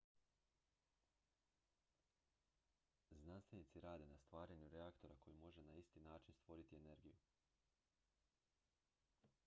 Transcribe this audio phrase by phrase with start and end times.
[3.11, 7.15] znanstvenici rade na stvaranju reaktora koji može na isti način stvoriti energiju